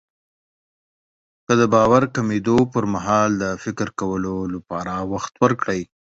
که 1.45 1.53
د 1.59 1.61
باور 1.73 2.03
کمېدو 2.15 2.57
پرمهال 2.73 3.29
د 3.43 3.45
فکر 3.63 3.87
کولو 3.99 4.35
لپاره 4.53 4.93
وخت 5.11 5.33
ورکړئ. 5.43 5.81